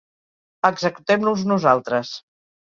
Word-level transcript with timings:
Executem-los 0.69 1.45
nosaltres. 1.53 2.17